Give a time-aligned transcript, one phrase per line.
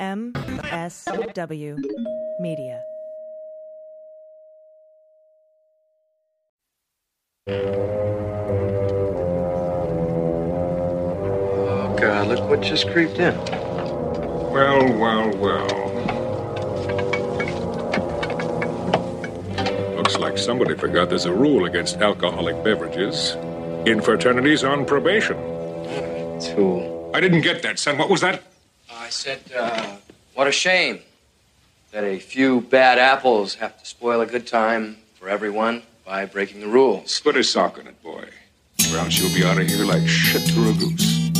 [0.00, 1.76] MSW
[2.38, 2.80] Media.
[11.48, 13.34] Oh, God, look what just creeped in.
[14.52, 15.66] Well, well, well.
[19.96, 23.34] Looks like somebody forgot there's a rule against alcoholic beverages.
[23.84, 25.36] In fraternities on probation.
[26.40, 27.10] Tool.
[27.14, 27.98] I didn't get that, son.
[27.98, 28.42] What was that?
[29.08, 29.96] I said, uh,
[30.34, 30.98] what a shame
[31.92, 36.60] that a few bad apples have to spoil a good time for everyone by breaking
[36.60, 37.18] the rules.
[37.22, 38.28] Put a sock in it, boy.
[38.92, 41.30] Or else you'll be out of here like shit through a goose.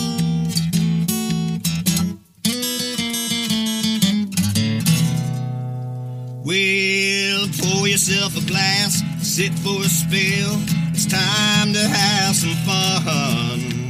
[6.42, 10.56] Well, pour yourself a glass, sit for a spill.
[10.94, 13.87] It's time to have some fun.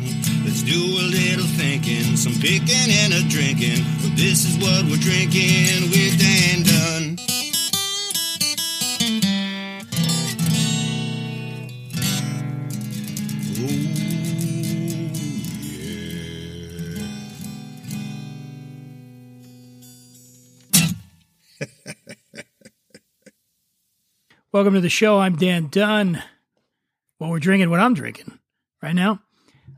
[0.68, 3.82] Do a little thinking, some picking and a drinking.
[4.02, 7.16] But this is what we're drinking with Dan Dunn.
[24.52, 25.18] Welcome to the show.
[25.18, 26.22] I'm Dan Dunn.
[27.16, 28.38] What we're drinking, what I'm drinking
[28.82, 29.22] right now.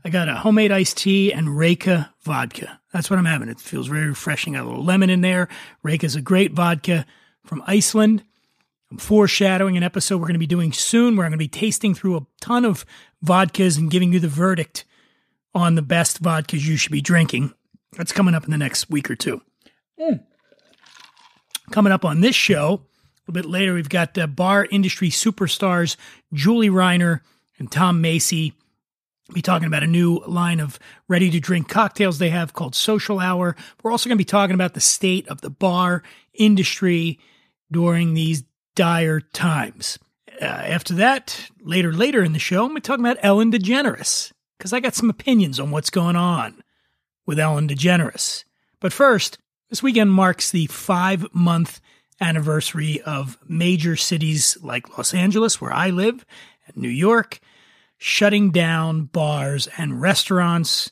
[0.03, 2.79] I got a homemade iced tea and Reyka vodka.
[2.91, 3.49] That's what I'm having.
[3.49, 4.53] It feels very refreshing.
[4.53, 5.47] Got a little lemon in there.
[5.85, 7.05] Reyka is a great vodka
[7.45, 8.23] from Iceland.
[8.89, 11.47] I'm foreshadowing an episode we're going to be doing soon where I'm going to be
[11.47, 12.85] tasting through a ton of
[13.23, 14.85] vodkas and giving you the verdict
[15.53, 17.53] on the best vodkas you should be drinking.
[17.95, 19.41] That's coming up in the next week or two.
[21.71, 22.81] Coming up on this show,
[23.27, 25.95] a little bit later, we've got uh, bar industry superstars
[26.33, 27.21] Julie Reiner
[27.59, 28.53] and Tom Macy.
[29.33, 33.19] Be talking about a new line of ready to drink cocktails they have called Social
[33.19, 33.55] Hour.
[33.81, 37.19] We're also going to be talking about the state of the bar industry
[37.71, 38.43] during these
[38.75, 39.97] dire times.
[40.41, 44.31] Uh, after that, later, later in the show, I'm going to talking about Ellen DeGeneres
[44.57, 46.63] because I got some opinions on what's going on
[47.25, 48.43] with Ellen DeGeneres.
[48.79, 49.37] But first,
[49.69, 51.79] this weekend marks the five month
[52.19, 56.25] anniversary of major cities like Los Angeles, where I live,
[56.67, 57.39] and New York,
[58.03, 60.89] shutting down bars and restaurants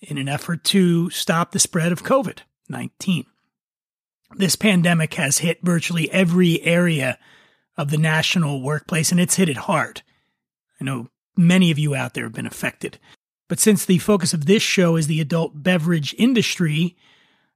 [0.00, 2.38] in an effort to stop the spread of COVID
[2.68, 3.26] 19.
[4.36, 7.18] This pandemic has hit virtually every area
[7.76, 10.02] of the national workplace, and it's hit it hard.
[10.80, 13.00] I know many of you out there have been affected.
[13.48, 16.96] But since the focus of this show is the adult beverage industry,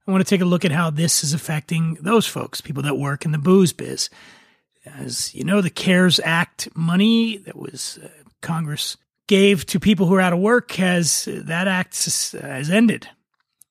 [0.08, 2.98] I want to take a look at how this is affecting those folks, people that
[2.98, 4.10] work in the booze biz.
[4.84, 8.08] As you know, the CARES Act money that was uh,
[8.42, 13.08] Congress gave to people who are out of work has that act has, ended.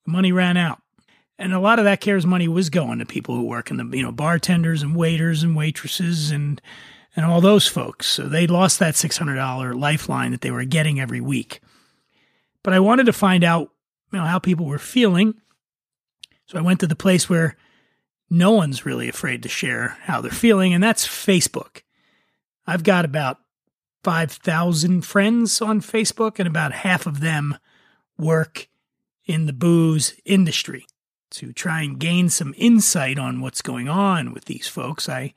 [0.06, 0.80] Money ran out.
[1.38, 3.96] And a lot of that CARES money was going to people who work in the,
[3.96, 6.60] you know, bartenders and waiters and waitresses and
[7.14, 8.06] and all those folks.
[8.06, 11.60] So they lost that $600 lifeline that they were getting every week.
[12.62, 13.70] But I wanted to find out,
[14.12, 15.34] you know, how people were feeling.
[16.46, 17.56] So I went to the place where
[18.30, 21.82] no one's really afraid to share how they're feeling, and that's Facebook.
[22.66, 23.38] I've got about
[24.02, 27.56] 5,000 friends on Facebook, and about half of them
[28.18, 28.68] work
[29.24, 30.86] in the booze industry.
[31.32, 35.32] To try and gain some insight on what's going on with these folks, I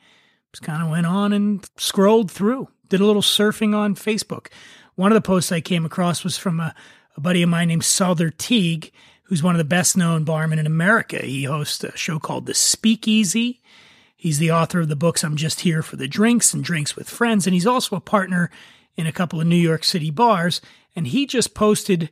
[0.52, 4.48] just kind of went on and scrolled through, did a little surfing on Facebook.
[4.96, 6.76] One of the posts I came across was from a,
[7.16, 8.92] a buddy of mine named Sother Teague,
[9.24, 11.18] who's one of the best known barmen in America.
[11.18, 13.62] He hosts a show called The Speakeasy.
[14.26, 17.08] He's the author of the books I'm Just Here for the Drinks and Drinks with
[17.08, 18.50] Friends, and he's also a partner
[18.98, 20.62] in a couple of New York City bars.
[20.96, 22.10] And he just posted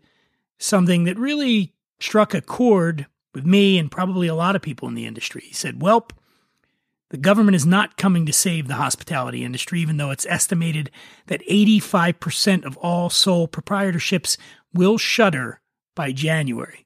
[0.59, 4.93] something that really struck a chord with me and probably a lot of people in
[4.93, 5.41] the industry.
[5.43, 6.11] He said, Welp,
[7.09, 10.91] the government is not coming to save the hospitality industry, even though it's estimated
[11.25, 14.37] that 85% of all sole proprietorships
[14.71, 15.61] will shutter
[15.95, 16.82] by January.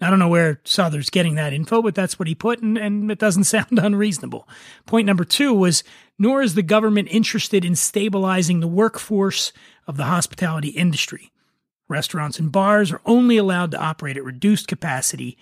[0.00, 3.10] I don't know where Sother's getting that info, but that's what he put, and, and
[3.10, 4.48] it doesn't sound unreasonable.
[4.86, 5.82] Point number two was
[6.18, 9.52] nor is the government interested in stabilizing the workforce
[9.86, 11.32] of the hospitality industry.
[11.88, 15.38] Restaurants and bars are only allowed to operate at reduced capacity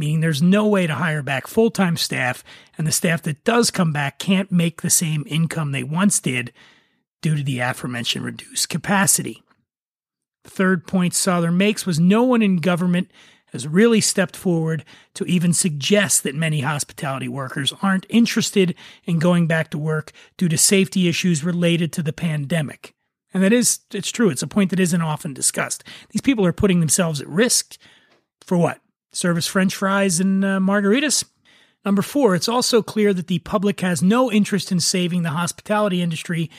[0.00, 2.42] meaning there's no way to hire back full time staff,
[2.78, 6.52] and the staff that does come back can't make the same income they once did
[7.20, 9.42] due to the aforementioned reduced capacity.
[10.44, 13.10] The third point Sother makes was no one in government
[13.52, 18.74] has really stepped forward to even suggest that many hospitality workers aren't interested
[19.04, 22.94] in going back to work due to safety issues related to the pandemic.
[23.32, 24.30] And that is, it's true.
[24.30, 25.84] It's a point that isn't often discussed.
[26.10, 27.76] These people are putting themselves at risk
[28.40, 28.80] for what?
[29.12, 31.24] service French fries and uh, margaritas.
[31.84, 36.02] Number four, it's also clear that the public has no interest in saving the hospitality
[36.02, 36.50] industry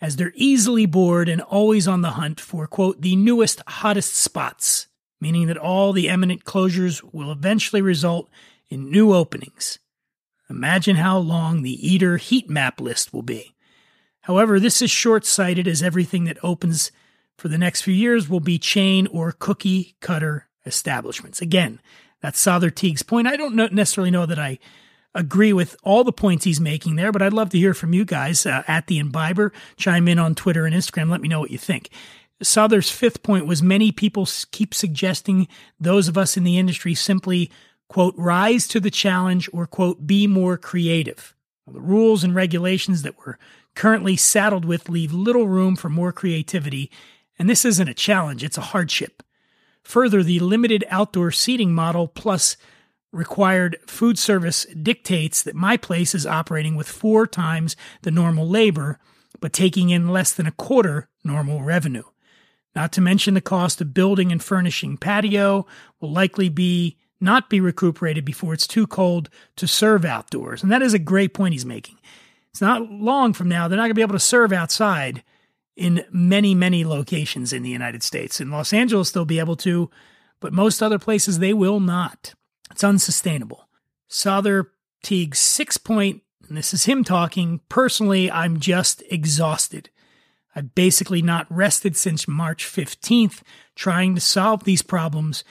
[0.00, 4.88] as they're easily bored and always on the hunt for, quote, the newest, hottest spots,
[5.20, 8.28] meaning that all the eminent closures will eventually result
[8.68, 9.78] in new openings.
[10.50, 13.54] Imagine how long the Eater heat map list will be.
[14.22, 16.90] However, this is short sighted as everything that opens
[17.36, 21.42] for the next few years will be chain or cookie cutter establishments.
[21.42, 21.80] Again,
[22.20, 23.26] that's Sother Teague's point.
[23.26, 24.58] I don't necessarily know that I
[25.14, 28.04] agree with all the points he's making there, but I'd love to hear from you
[28.04, 29.52] guys uh, at the Imbiber.
[29.76, 31.10] Chime in on Twitter and Instagram.
[31.10, 31.90] Let me know what you think.
[32.42, 35.48] Sother's fifth point was many people keep suggesting
[35.78, 37.50] those of us in the industry simply,
[37.88, 41.34] quote, rise to the challenge or, quote, be more creative.
[41.64, 43.38] Well, the rules and regulations that we're
[43.74, 46.90] currently saddled with leave little room for more creativity,
[47.38, 49.22] and this isn't a challenge, it's a hardship.
[49.82, 52.56] Further, the limited outdoor seating model plus
[53.12, 58.98] required food service dictates that my place is operating with four times the normal labor,
[59.40, 62.02] but taking in less than a quarter normal revenue.
[62.74, 65.66] Not to mention the cost of building and furnishing patio
[66.00, 70.62] will likely be not be recuperated before it's too cold to serve outdoors.
[70.62, 71.98] And that is a great point he's making.
[72.50, 75.22] It's not long from now they're not going to be able to serve outside
[75.76, 78.40] in many, many locations in the United States.
[78.40, 79.90] In Los Angeles, they'll be able to,
[80.40, 82.34] but most other places, they will not.
[82.70, 83.68] It's unsustainable.
[84.08, 84.66] Sother
[85.02, 87.60] Teague's six point, and this is him talking.
[87.68, 89.90] Personally, I'm just exhausted.
[90.54, 93.42] I've basically not rested since March 15th
[93.74, 95.42] trying to solve these problems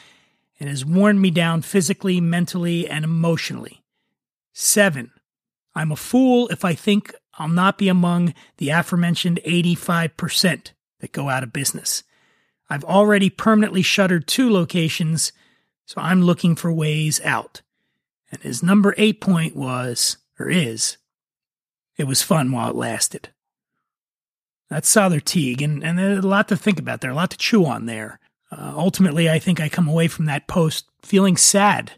[0.59, 3.83] and has worn me down physically, mentally, and emotionally.
[4.53, 5.11] Seven,
[5.75, 11.29] I'm a fool if I think I'll not be among the aforementioned 85% that go
[11.29, 12.03] out of business.
[12.69, 15.33] I've already permanently shuttered two locations,
[15.85, 17.61] so I'm looking for ways out.
[18.31, 20.97] And his number eight point was, or is,
[21.97, 23.32] it was fun while it lasted.
[24.73, 27.63] That's Sother Teague, and, and a lot to think about there, a lot to chew
[27.63, 28.19] on there.
[28.51, 31.91] Uh, ultimately, I think I come away from that post feeling sad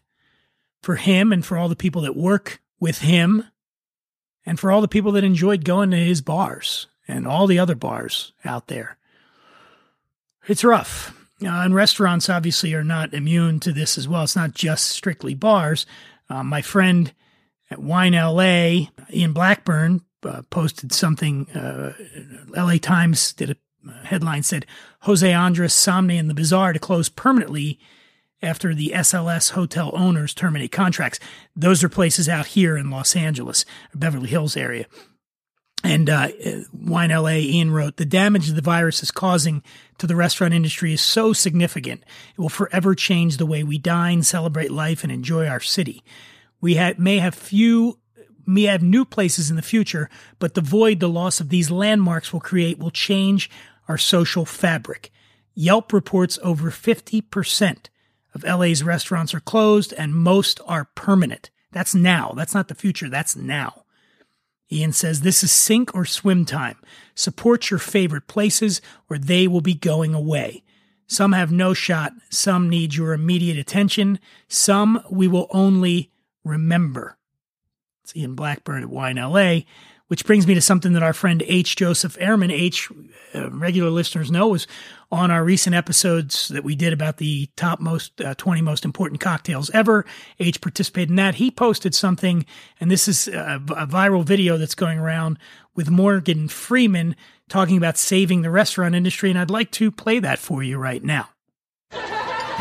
[0.82, 3.46] for him and for all the people that work with him
[4.46, 7.76] and for all the people that enjoyed going to his bars and all the other
[7.76, 8.98] bars out there.
[10.46, 11.18] It's rough.
[11.42, 14.24] Uh, and restaurants obviously are not immune to this as well.
[14.24, 15.86] It's not just strictly bars.
[16.30, 17.14] Uh, my friend
[17.72, 21.50] at Wine LA, Ian Blackburn, uh, posted something.
[21.52, 21.94] Uh,
[22.56, 23.56] LA Times did a
[24.06, 24.66] headline said
[25.02, 27.80] Jose Andres Somni and the Bazaar to close permanently
[28.42, 31.20] after the SLS hotel owners terminate contracts.
[31.56, 34.86] Those are places out here in Los Angeles, Beverly Hills area.
[35.84, 36.30] And uh,
[36.74, 39.62] Wine LA, Ian wrote, the damage the virus is causing
[40.00, 42.04] to the restaurant industry is so significant,
[42.36, 46.04] it will forever change the way we dine, celebrate life, and enjoy our city.
[46.60, 48.00] We ha- may have few
[48.46, 50.10] may have new places in the future,
[50.40, 53.50] but the void the loss of these landmarks will create will change
[53.88, 55.12] our social fabric.
[55.54, 57.88] Yelp reports over 50%
[58.34, 61.50] of LA's restaurants are closed and most are permanent.
[61.72, 62.34] That's now.
[62.36, 63.10] That's not the future.
[63.10, 63.84] That's now.
[64.72, 66.78] Ian says this is sink or swim time.
[67.14, 70.64] Support your favorite places or they will be going away.
[71.08, 72.14] Some have no shot.
[72.30, 74.20] Some need your immediate attention.
[74.48, 76.12] Some we will only
[76.44, 77.18] remember.
[78.06, 79.62] It's Ian Blackburn at Wine LA.
[80.10, 81.76] Which brings me to something that our friend H.
[81.76, 82.92] Joseph Ehrmann, H,
[83.34, 84.68] uh, regular listeners know, was
[85.12, 89.22] on our recent episodes that we did about the top most uh, 20 most important
[89.22, 90.06] cocktails ever.
[90.40, 91.36] H participated in that.
[91.36, 92.46] He posted something,
[92.80, 95.40] and this is a, a viral video that's going around
[95.74, 97.16] with Morgan Freeman
[97.50, 101.04] talking about saving the restaurant industry, and I'd like to play that for you right
[101.04, 101.30] now.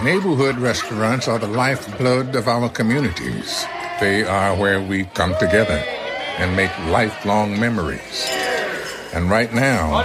[0.03, 3.67] Neighborhood restaurants are the lifeblood of our communities.
[4.01, 5.83] They are where we come together
[6.39, 8.27] and make lifelong memories.
[9.13, 10.03] And right now,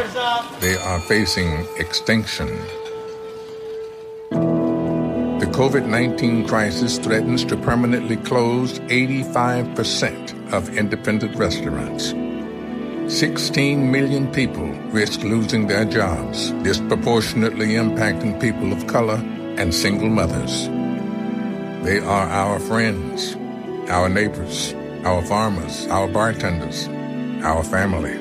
[0.60, 2.48] they are facing extinction.
[4.30, 12.14] The COVID 19 crisis threatens to permanently close 85% of independent restaurants.
[13.10, 19.18] 16 million people risk losing their jobs, disproportionately impacting people of color
[19.58, 20.68] and single mothers.
[21.84, 23.36] They are our friends,
[23.90, 26.88] our neighbors, our farmers, our bartenders,
[27.44, 28.18] our family.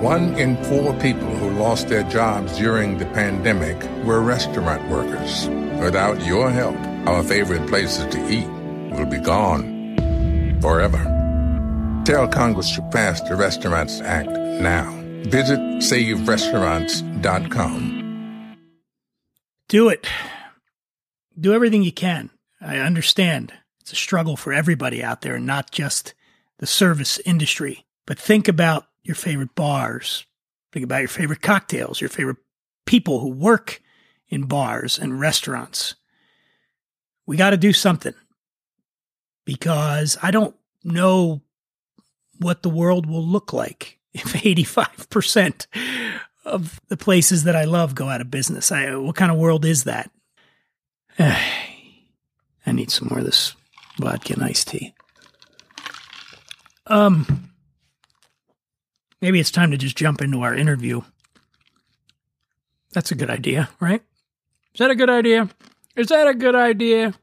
[0.00, 5.48] One in four people who lost their jobs during the pandemic were restaurant workers.
[5.80, 6.76] Without your help,
[7.06, 8.48] our favorite places to eat
[8.96, 11.08] will be gone forever.
[12.04, 14.90] Tell Congress to pass the Restaurants Act now.
[15.24, 18.56] Visit saverestaurants.com.
[19.68, 20.08] Do it.
[21.38, 22.30] Do everything you can.
[22.60, 23.52] I understand
[23.82, 26.14] it's a struggle for everybody out there, not just
[26.58, 27.84] the service industry.
[28.06, 30.24] But think about your favorite bars.
[30.72, 32.36] Think about your favorite cocktails, your favorite
[32.86, 33.82] people who work
[34.28, 35.96] in bars and restaurants.
[37.26, 38.14] We got to do something
[39.44, 41.42] because I don't know
[42.38, 45.66] what the world will look like if 85%
[46.44, 48.70] of the places that I love go out of business.
[48.70, 50.08] I, what kind of world is that?
[51.18, 53.56] I need some more of this
[53.98, 54.94] vodka and iced tea.
[56.86, 57.50] Um,
[59.20, 61.02] maybe it's time to just jump into our interview.
[62.92, 64.02] That's a good idea, right?
[64.74, 65.48] Is that a good idea?
[65.96, 67.14] Is that a good idea?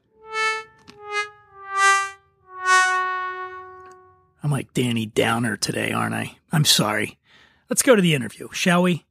[4.42, 6.36] I'm like Danny Downer today, aren't I?
[6.50, 7.18] I'm sorry.
[7.68, 9.04] Let's go to the interview, shall we?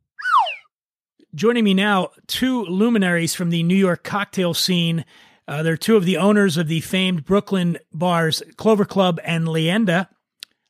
[1.35, 5.05] Joining me now, two luminaries from the New York cocktail scene.
[5.49, 10.07] Uh, they're two of the owners of the famed Brooklyn bars, Clover Club and Leyenda.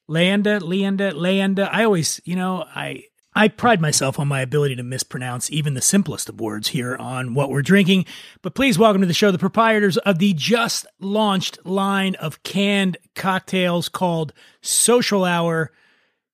[0.09, 1.67] Leyenda, Leyenda, Leyenda.
[1.69, 3.03] I always, you know, I
[3.35, 7.33] I pride myself on my ability to mispronounce even the simplest of words here on
[7.33, 8.05] what we're drinking.
[8.41, 12.97] But please welcome to the show the proprietors of the just launched line of canned
[13.15, 14.31] cocktails called
[14.61, 15.73] Social Hour,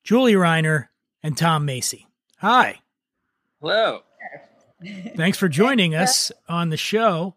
[0.03, 0.89] Julie Reiner
[1.23, 2.05] and Tom Macy.
[2.37, 2.79] Hi.
[3.59, 4.03] Hello.
[5.15, 7.33] Thanks for joining us on the show.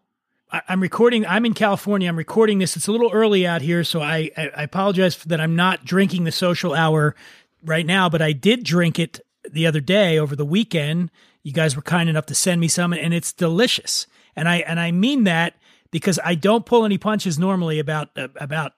[0.51, 1.25] I, am recording.
[1.25, 2.09] I'm in California.
[2.09, 2.75] I'm recording this.
[2.75, 6.31] It's a little early out here, so I, I, apologize that I'm not drinking the
[6.31, 7.15] social hour
[7.63, 8.09] right now.
[8.09, 11.11] But I did drink it the other day over the weekend.
[11.43, 14.07] You guys were kind enough to send me some, and it's delicious.
[14.35, 15.55] And I and I mean that
[15.91, 18.73] because I don't pull any punches normally about about.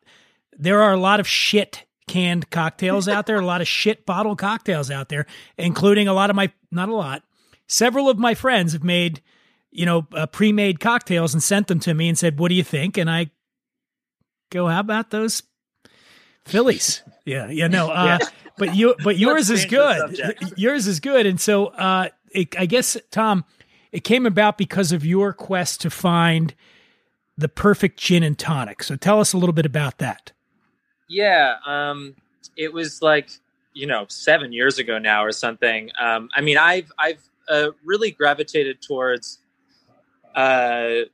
[0.57, 4.35] There are a lot of shit canned cocktails out there, a lot of shit bottle
[4.35, 5.25] cocktails out there,
[5.57, 7.23] including a lot of my not a lot.
[7.67, 9.21] Several of my friends have made,
[9.71, 12.63] you know, uh, pre-made cocktails and sent them to me and said, "What do you
[12.63, 13.31] think?" And I
[14.51, 15.43] go, "How about those
[16.45, 17.91] Phillies?" Yeah, yeah, no.
[17.91, 18.27] Uh, yeah
[18.61, 20.19] but you, but yours is good.
[20.55, 23.43] Yours is good, and so uh, it, I guess Tom,
[23.91, 26.53] it came about because of your quest to find
[27.35, 28.83] the perfect gin and tonic.
[28.83, 30.31] So tell us a little bit about that.
[31.09, 32.15] Yeah, um,
[32.55, 33.31] it was like
[33.73, 35.89] you know seven years ago now or something.
[35.99, 39.39] Um, I mean, I've I've uh, really gravitated towards
[40.35, 41.05] uh,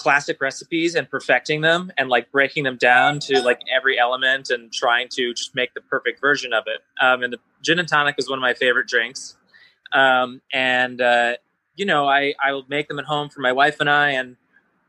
[0.00, 4.72] classic recipes and perfecting them and like breaking them down to like every element and
[4.72, 6.80] trying to just make the perfect version of it.
[7.04, 9.36] Um, and the gin and tonic is one of my favorite drinks.
[9.92, 11.34] Um, and, uh,
[11.76, 14.36] you know, I, I will make them at home for my wife and I, and,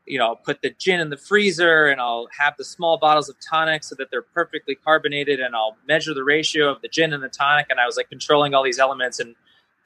[0.06, 3.28] you know, I'll put the gin in the freezer and I'll have the small bottles
[3.28, 7.12] of tonic so that they're perfectly carbonated and I'll measure the ratio of the gin
[7.12, 7.66] and the tonic.
[7.68, 9.36] And I was like controlling all these elements and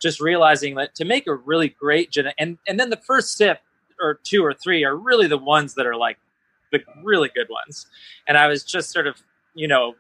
[0.01, 3.59] just realizing that to make a really great gin and, and then the first sip
[4.01, 6.19] or two or three are really the ones that are like
[6.73, 7.87] the really good ones.
[8.27, 9.23] And I was just sort of,
[9.55, 9.95] you know,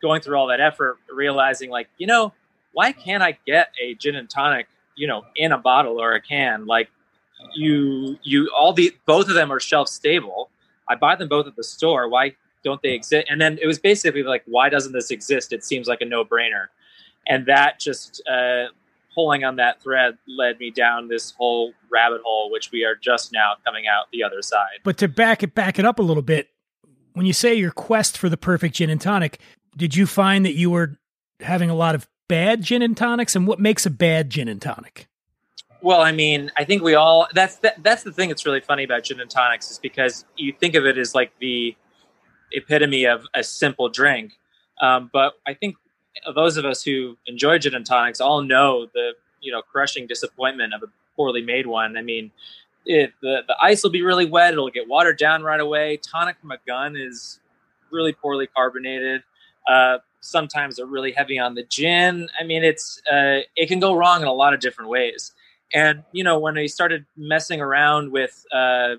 [0.00, 2.32] going through all that effort, realizing like, you know,
[2.72, 6.20] why can't I get a gin and tonic, you know, in a bottle or a
[6.20, 6.66] can?
[6.66, 6.88] Like
[7.54, 10.50] you, you, all the, both of them are shelf stable.
[10.88, 12.08] I buy them both at the store.
[12.08, 13.26] Why don't they exist?
[13.30, 15.52] And then it was basically like, why doesn't this exist?
[15.52, 16.66] It seems like a no brainer.
[17.26, 18.66] And that just uh,
[19.14, 23.32] pulling on that thread led me down this whole rabbit hole, which we are just
[23.32, 24.80] now coming out the other side.
[24.82, 26.48] But to back it back it up a little bit,
[27.12, 29.38] when you say your quest for the perfect gin and tonic,
[29.76, 30.98] did you find that you were
[31.40, 34.60] having a lot of bad gin and tonics, and what makes a bad gin and
[34.60, 35.06] tonic?
[35.80, 38.84] Well, I mean, I think we all that's that, that's the thing that's really funny
[38.84, 41.76] about gin and tonics is because you think of it as like the
[42.52, 44.32] epitome of a simple drink,
[44.80, 45.76] um, but I think
[46.34, 50.74] those of us who enjoy gin and tonics all know the you know crushing disappointment
[50.74, 51.96] of a poorly made one.
[51.96, 52.30] I mean,
[52.86, 55.98] it, the the ice will be really wet; it'll get watered down right away.
[55.98, 57.40] Tonic from a gun is
[57.90, 59.22] really poorly carbonated.
[59.68, 62.28] Uh, sometimes they're really heavy on the gin.
[62.40, 65.32] I mean, it's uh, it can go wrong in a lot of different ways.
[65.72, 68.96] And you know, when I started messing around with, uh,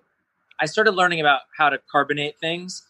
[0.59, 2.83] I started learning about how to carbonate things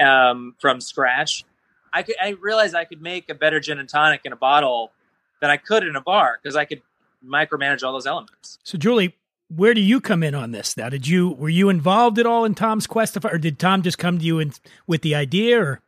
[0.00, 1.44] um, from scratch.
[1.92, 4.92] I could I realized I could make a better gin and tonic in a bottle
[5.40, 6.82] than I could in a bar because I could
[7.24, 8.58] micromanage all those elements.
[8.62, 9.16] So Julie,
[9.54, 10.88] where do you come in on this now?
[10.88, 14.18] Did you were you involved at all in Tom's quest or did Tom just come
[14.18, 14.52] to you in,
[14.86, 15.80] with the idea or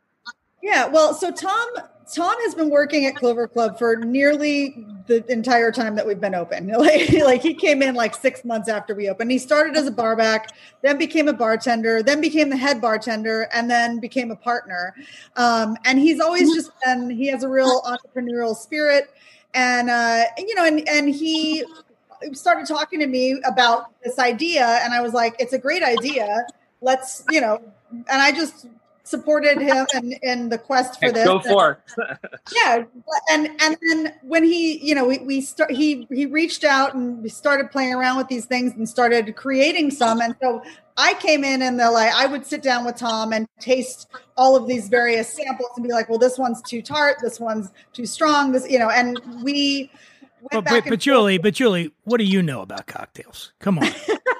[0.61, 1.67] Yeah, well, so Tom
[2.13, 6.35] Tom has been working at Clover Club for nearly the entire time that we've been
[6.35, 6.67] open.
[6.77, 9.31] like, like he came in like six months after we opened.
[9.31, 10.49] He started as a barback,
[10.81, 14.93] then became a bartender, then became the head bartender, and then became a partner.
[15.35, 17.09] Um, and he's always just been.
[17.09, 19.11] He has a real entrepreneurial spirit,
[19.53, 21.63] and uh, you know, and and he
[22.33, 26.45] started talking to me about this idea, and I was like, "It's a great idea.
[26.81, 28.67] Let's you know and I just
[29.05, 31.25] supported him in, in the quest for this.
[31.25, 31.79] Go for
[32.55, 32.83] yeah,
[33.31, 37.23] and and then when he, you know, we, we start he he reached out and
[37.23, 40.19] we started playing around with these things and started creating some.
[40.19, 40.63] And so
[40.97, 44.55] I came in and the like I would sit down with Tom and taste all
[44.55, 48.05] of these various samples and be like, well, this one's too tart, this one's too
[48.05, 49.91] strong, this, you know, and we.
[50.51, 53.51] But, but, but Julie, but Julie, what do you know about cocktails?
[53.59, 53.87] Come on.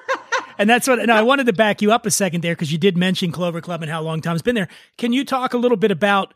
[0.58, 1.00] and that's what.
[1.00, 3.62] And I wanted to back you up a second there because you did mention Clover
[3.62, 4.68] Club and how long Tom's been there.
[4.98, 6.34] Can you talk a little bit about?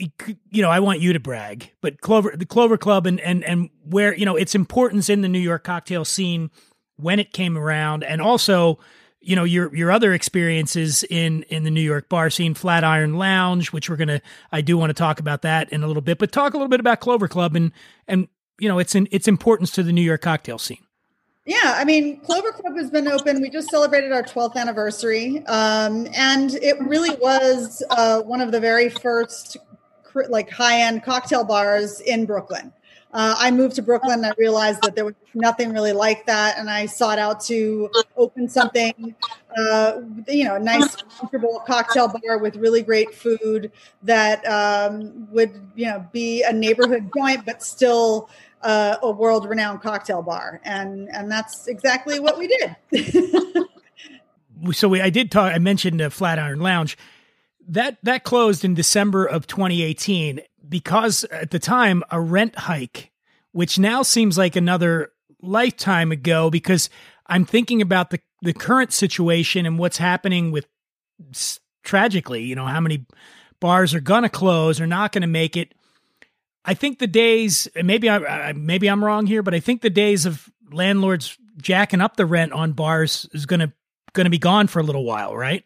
[0.00, 0.06] Eh,
[0.50, 3.70] you know, I want you to brag, but Clover, the Clover Club, and and and
[3.84, 6.50] where you know its importance in the New York cocktail scene
[6.96, 8.78] when it came around, and also
[9.20, 13.72] you know your your other experiences in in the New York bar scene, Flatiron Lounge,
[13.72, 14.20] which we're gonna
[14.52, 16.68] I do want to talk about that in a little bit, but talk a little
[16.68, 17.72] bit about Clover Club and
[18.06, 20.83] and you know its in, its importance to the New York cocktail scene.
[21.46, 23.42] Yeah, I mean, Clover Club has been open.
[23.42, 28.60] We just celebrated our 12th anniversary, um, and it really was uh, one of the
[28.60, 29.58] very first
[30.28, 32.72] like high end cocktail bars in Brooklyn.
[33.14, 34.24] Uh, I moved to Brooklyn.
[34.24, 37.88] And I realized that there was nothing really like that, and I sought out to
[38.16, 39.14] open something,
[39.56, 43.70] uh, you know, a nice, comfortable cocktail bar with really great food
[44.02, 48.28] that um, would, you know, be a neighborhood joint, but still
[48.64, 53.66] uh, a world renowned cocktail bar, and and that's exactly what we did.
[54.72, 55.52] so we, I did talk.
[55.54, 56.96] I mentioned the Flatiron Lounge
[57.68, 63.12] that that closed in December of 2018 because at the time a rent hike,
[63.52, 66.88] which now seems like another lifetime ago, because
[67.26, 70.66] I'm thinking about the the current situation and what's happening with
[71.82, 73.06] tragically, you know, how many
[73.60, 75.74] bars are gonna close or not gonna make it
[76.64, 80.24] I think the days, maybe I maybe I'm wrong here, but I think the days
[80.24, 83.72] of landlords jacking up the rent on bars is gonna
[84.14, 85.64] gonna be gone for a little while, right?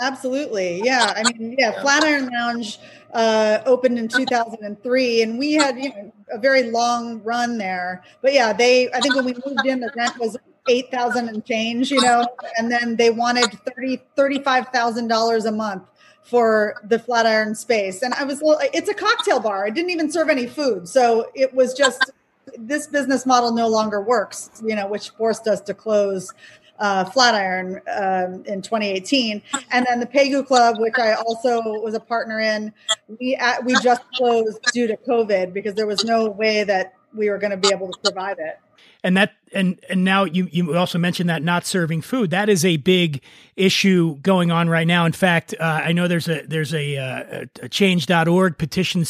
[0.00, 1.12] Absolutely, yeah.
[1.14, 2.78] I mean, yeah, Flatiron Lounge
[3.12, 8.02] uh, opened in 2003, and we had you know a very long run there.
[8.22, 10.38] But yeah, they I think when we moved in, the rent was
[10.68, 15.44] eight thousand and change, you know, and then they wanted thirty thirty five thousand dollars
[15.44, 15.82] a month
[16.22, 18.02] for the Flatiron space.
[18.02, 18.40] And I was,
[18.72, 19.66] it's a cocktail bar.
[19.66, 20.88] It didn't even serve any food.
[20.88, 22.10] So it was just,
[22.58, 26.32] this business model no longer works, you know, which forced us to close
[26.80, 32.00] uh, Flatiron um, in 2018, and then the Pegu Club, which I also was a
[32.00, 32.72] partner in,
[33.20, 37.28] we uh, we just closed due to COVID because there was no way that we
[37.28, 38.58] were going to be able to survive it
[39.02, 42.30] and that and and now you you also mentioned that not serving food.
[42.30, 43.22] That is a big
[43.56, 45.04] issue going on right now.
[45.06, 49.04] In fact uh, i know there's a there's a, uh, a, change.org petition uh,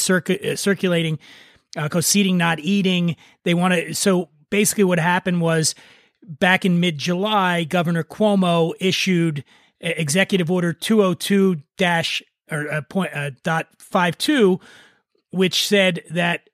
[0.57, 1.19] circulating
[1.77, 3.17] uh, called seating not eating.
[3.45, 5.75] They want to so basically what happened was
[6.23, 9.45] back in mid-july governor cuomo issued
[9.81, 14.61] executive order 202 dash or uh, point uh, dot five two
[15.31, 16.51] which said that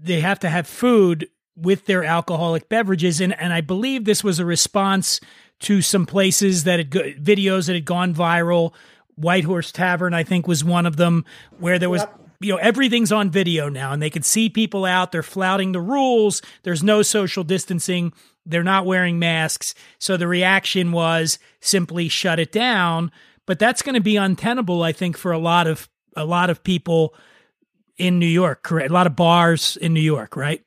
[0.00, 1.28] they have to have food
[1.60, 3.20] with their alcoholic beverages.
[3.20, 5.20] And, and I believe this was a response
[5.60, 8.72] to some places that had go- videos that had gone viral.
[9.16, 11.24] White Horse Tavern, I think, was one of them
[11.58, 12.02] where there was.
[12.02, 12.14] Yep.
[12.40, 15.10] You know, everything's on video now, and they could see people out.
[15.10, 16.40] They're flouting the rules.
[16.62, 18.12] There's no social distancing.
[18.46, 19.74] They're not wearing masks.
[19.98, 23.10] So the reaction was simply shut it down.
[23.44, 26.62] But that's going to be untenable, I think, for a lot of a lot of
[26.62, 27.12] people
[27.96, 28.62] in New York.
[28.62, 28.88] Correct?
[28.88, 30.62] A lot of bars in New York, right?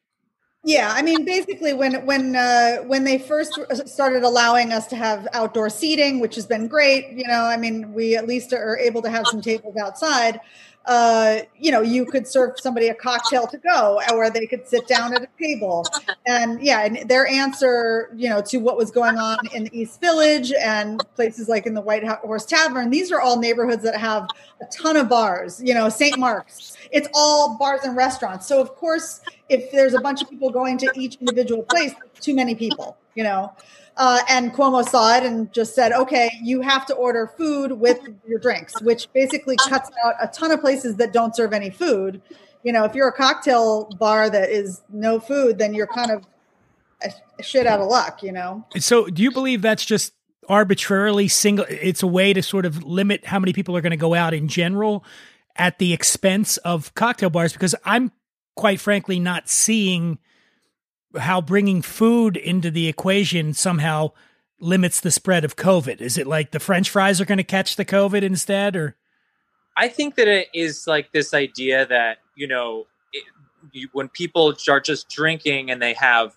[0.63, 5.27] Yeah, I mean, basically, when when uh, when they first started allowing us to have
[5.33, 9.01] outdoor seating, which has been great, you know, I mean, we at least are able
[9.01, 10.39] to have some tables outside
[10.85, 14.87] uh, you know, you could serve somebody a cocktail to go, or they could sit
[14.87, 15.85] down at a table.
[16.25, 20.01] And yeah, and their answer, you know, to what was going on in the East
[20.01, 24.27] Village and places like in the White Horse Tavern, these are all neighborhoods that have
[24.61, 25.61] a ton of bars.
[25.63, 26.17] You know, St.
[26.17, 28.47] Mark's, it's all bars and restaurants.
[28.47, 32.35] So of course, if there's a bunch of people going to each individual place, too
[32.35, 32.97] many people.
[33.13, 33.53] You know,
[33.97, 37.99] uh, and Cuomo saw it and just said, okay, you have to order food with
[38.25, 42.21] your drinks, which basically cuts out a ton of places that don't serve any food.
[42.63, 46.25] You know, if you're a cocktail bar that is no food, then you're kind of
[47.03, 48.65] a shit out of luck, you know?
[48.77, 50.13] So do you believe that's just
[50.47, 51.65] arbitrarily single?
[51.69, 54.33] It's a way to sort of limit how many people are going to go out
[54.33, 55.03] in general
[55.57, 57.51] at the expense of cocktail bars?
[57.51, 58.13] Because I'm
[58.55, 60.17] quite frankly not seeing–
[61.17, 64.11] how bringing food into the equation somehow
[64.59, 66.01] limits the spread of COVID?
[66.01, 68.95] Is it like the French fries are going to catch the COVID instead, or?
[69.75, 73.23] I think that it is like this idea that you know it,
[73.71, 76.35] you, when people are just drinking and they have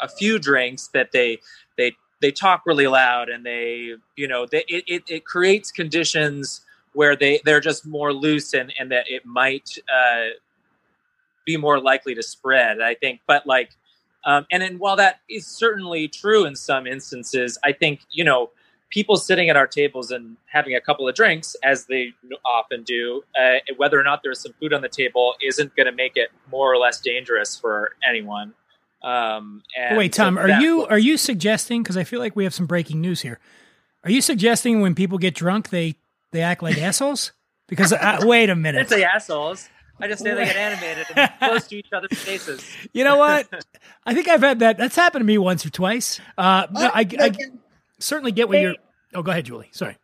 [0.00, 1.40] a few drinks that they
[1.76, 6.60] they they talk really loud and they you know they, it, it, it creates conditions
[6.92, 10.28] where they they're just more loose and and that it might uh,
[11.44, 13.70] be more likely to spread i think but like
[14.26, 18.50] um, and then while that is certainly true in some instances i think you know
[18.90, 22.12] people sitting at our tables and having a couple of drinks as they
[22.44, 25.92] often do uh, whether or not there's some food on the table isn't going to
[25.92, 28.54] make it more or less dangerous for anyone
[29.04, 31.82] um, and Wait, Tom, so are you are you suggesting?
[31.82, 33.38] Because I feel like we have some breaking news here.
[34.02, 35.96] Are you suggesting when people get drunk they
[36.32, 37.32] they act like assholes?
[37.68, 39.68] Because uh, wait a minute, didn't say assholes.
[40.00, 42.64] I just say they get animated and close to each other's faces.
[42.92, 43.46] you know what?
[44.06, 44.76] I think I've had that.
[44.76, 46.20] That's happened to me once or twice.
[46.36, 47.36] Uh, no, I, I Like,
[48.00, 48.74] certainly get what They- you're.
[49.14, 49.68] Oh, go ahead, Julie.
[49.72, 49.96] Sorry.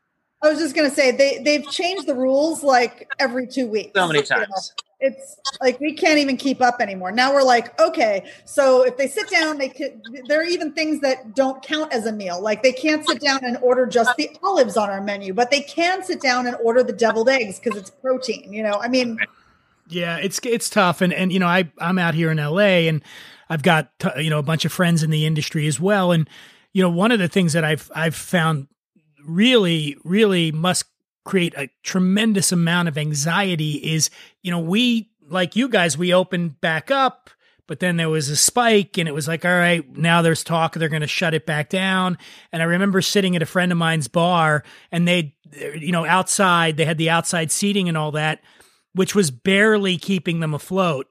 [0.42, 3.90] I was just gonna say they they've changed the rules like every two weeks.
[3.94, 4.72] So many You know, times.
[5.02, 7.10] It's like we can't even keep up anymore.
[7.10, 10.00] Now we're like, okay, so if they sit down, they can.
[10.28, 12.40] There are even things that don't count as a meal.
[12.40, 15.60] Like they can't sit down and order just the olives on our menu, but they
[15.62, 18.50] can sit down and order the deviled eggs because it's protein.
[18.52, 19.18] You know, I mean,
[19.90, 22.88] Yeah, it's it's tough, and and you know I I'm out here in L.A.
[22.88, 23.02] and
[23.48, 26.28] I've got t- you know a bunch of friends in the industry as well, and
[26.72, 28.68] you know one of the things that I've I've found
[29.24, 30.84] really really must
[31.24, 34.10] create a tremendous amount of anxiety is
[34.42, 37.30] you know we like you guys we opened back up
[37.66, 40.74] but then there was a spike and it was like all right now there's talk
[40.74, 42.18] they're going to shut it back down.
[42.50, 46.76] And i remember sitting at a friend of mine's bar and they you know outside
[46.76, 48.40] they had the outside seating and all that
[48.94, 51.06] which was barely keeping them afloat.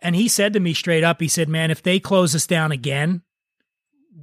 [0.00, 2.72] And he said to me straight up he said man if they close us down
[2.72, 3.22] again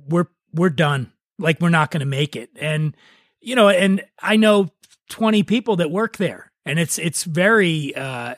[0.08, 1.12] we're we're done.
[1.40, 2.50] Like we're not going to make it.
[2.60, 2.96] And
[3.40, 4.70] you know and i know
[5.10, 8.36] 20 people that work there and it's it's very uh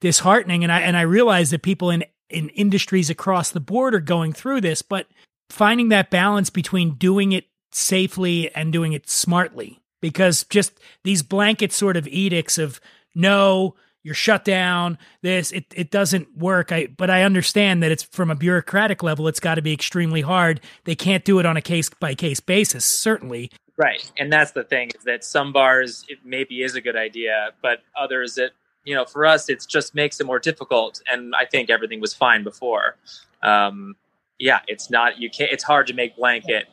[0.00, 0.62] disheartening.
[0.62, 4.32] And i and i realize that people in in industries across the board are going
[4.32, 5.06] through this but
[5.50, 11.72] finding that balance between doing it safely and doing it smartly because just these blanket
[11.72, 12.80] sort of edicts of
[13.14, 18.02] no you're shut down this it, it doesn't work i but i understand that it's
[18.02, 21.56] from a bureaucratic level it's got to be extremely hard they can't do it on
[21.56, 24.10] a case by case basis certainly Right.
[24.18, 27.80] And that's the thing is that some bars it maybe is a good idea, but
[27.98, 28.52] others it
[28.84, 31.00] you know, for us it just makes it more difficult.
[31.10, 32.96] And I think everything was fine before.
[33.42, 33.96] Um
[34.38, 36.66] yeah, it's not you can't it's hard to make blanket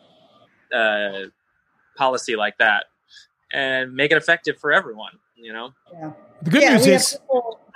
[0.73, 1.29] uh
[1.97, 2.85] policy like that
[3.51, 5.73] and make it effective for everyone, you know?
[5.91, 6.11] yeah.
[6.41, 7.17] the good yeah, news is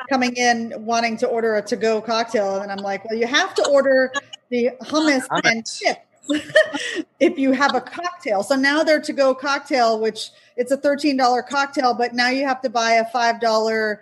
[0.09, 3.67] coming in wanting to order a to-go cocktail, and I'm like, well, you have to
[3.69, 4.11] order
[4.49, 6.01] the hummus and chips
[7.19, 8.43] if you have a cocktail.
[8.43, 12.69] So now their to-go cocktail, which it's a $13 cocktail, but now you have to
[12.69, 13.97] buy a $5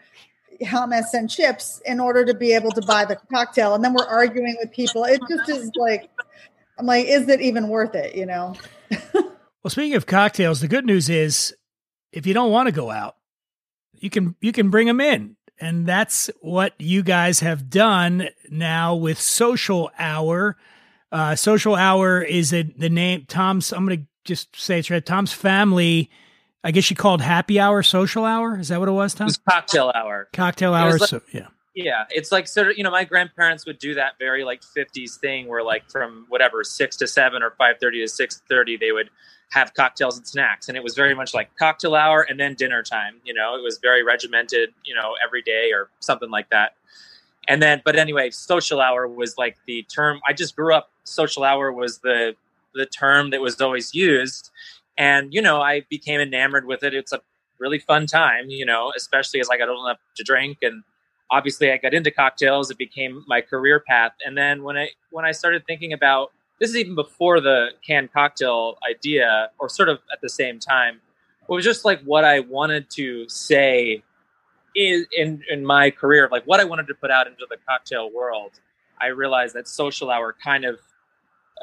[0.62, 3.74] hummus and chips in order to be able to buy the cocktail.
[3.74, 5.04] And then we're arguing with people.
[5.06, 6.10] It just is like,
[6.78, 8.16] I'm like, is it even worth it?
[8.16, 8.56] You know?
[9.64, 11.56] Well, speaking of cocktails, the good news is
[12.12, 13.16] if you don't want to go out,
[13.94, 15.36] you can you can bring them in.
[15.60, 20.58] And that's what you guys have done now with Social Hour.
[21.12, 25.06] Uh, Social Hour is a, the name Tom's I'm going to just say it's right.
[25.06, 26.10] Tom's family,
[26.64, 28.58] I guess you called happy hour social hour.
[28.60, 29.26] Is that what it was, It Tom?
[29.28, 30.30] was cocktail hour.
[30.34, 30.98] Cocktail hour.
[30.98, 31.48] like- so, yeah.
[31.74, 35.16] Yeah, it's like sort of you know my grandparents would do that very like '50s
[35.18, 38.92] thing where like from whatever six to seven or five thirty to six thirty they
[38.92, 39.10] would
[39.52, 42.84] have cocktails and snacks, and it was very much like cocktail hour and then dinner
[42.84, 43.16] time.
[43.24, 44.74] You know, it was very regimented.
[44.86, 46.74] You know, every day or something like that.
[47.48, 50.20] And then, but anyway, social hour was like the term.
[50.28, 50.90] I just grew up.
[51.04, 52.36] Social hour was the
[52.74, 54.52] the term that was always used,
[54.98, 56.94] and you know I became enamored with it.
[56.94, 57.22] It's a
[57.60, 60.84] really fun time, you know, especially as I got old enough to drink and
[61.32, 62.70] obviously I got into cocktails.
[62.70, 64.12] It became my career path.
[64.26, 68.14] And then when I when I started thinking about this is even before the canned
[68.14, 71.02] cocktail idea, or sort of at the same time,
[71.42, 74.04] it was just like what I wanted to say
[74.76, 78.12] is in in my career, like what I wanted to put out into the cocktail
[78.14, 78.52] world.
[79.02, 80.80] I realized that social hour kind of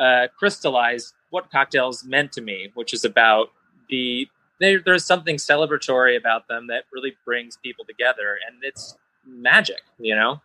[0.00, 3.52] uh, crystallized what cocktails meant to me, which is about
[3.88, 8.96] the there, there's something celebratory about them that really brings people together, and it's
[9.28, 10.40] magic, you know.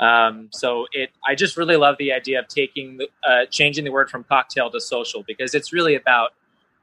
[0.00, 3.90] Um, so it, I just really love the idea of taking, the, uh, changing the
[3.90, 6.30] word from cocktail to social because it's really about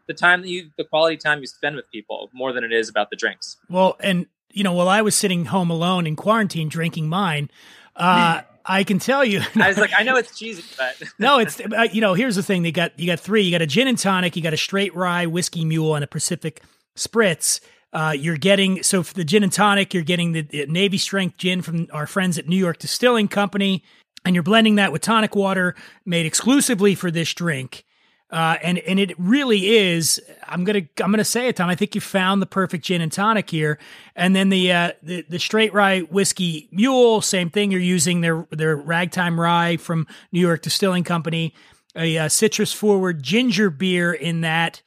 [0.07, 2.89] the time that you, the quality time you spend with people more than it is
[2.89, 3.57] about the drinks.
[3.69, 7.49] Well, and you know, while I was sitting home alone in quarantine drinking mine,
[7.95, 9.41] uh, I can tell you.
[9.55, 12.13] I was like, I know it's cheesy, but no, it's uh, you know.
[12.13, 13.43] Here's the thing: they got you got three.
[13.43, 14.35] You got a gin and tonic.
[14.35, 16.61] You got a straight rye whiskey mule and a Pacific
[16.95, 17.59] spritz.
[17.95, 21.61] Uh, you're getting so for the gin and tonic, you're getting the, Navy strength gin
[21.61, 23.85] from our friends at New York Distilling Company,
[24.25, 27.85] and you're blending that with tonic water made exclusively for this drink.
[28.29, 30.19] Uh, and and it really is.
[30.45, 31.69] I'm gonna I'm gonna say it, Tom.
[31.69, 33.79] I think you found the perfect gin and tonic here.
[34.13, 37.71] And then the uh, the the straight rye whiskey mule, same thing.
[37.71, 41.53] You're using their their ragtime rye from New York Distilling Company,
[41.95, 44.81] a uh, citrus forward ginger beer in that,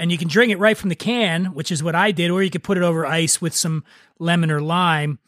[0.00, 2.42] and you can drink it right from the can, which is what I did, or
[2.42, 3.84] you could put it over ice with some
[4.18, 5.18] lemon or lime.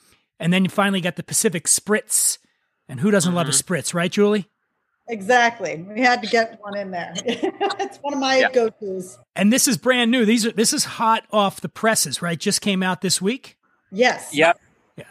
[0.41, 2.39] And then you finally got the Pacific Spritz.
[2.89, 3.75] And who doesn't love a mm-hmm.
[3.75, 4.49] spritz, right, Julie?
[5.09, 5.77] Exactly.
[5.83, 7.13] We had to get one in there.
[7.25, 8.51] it's one of my Yeah.
[8.51, 9.19] go-tos.
[9.37, 10.25] And this is brand new.
[10.25, 12.39] These are this is hot off the presses, right?
[12.39, 13.59] Just came out this week.
[13.91, 14.35] Yes.
[14.35, 14.59] Yep.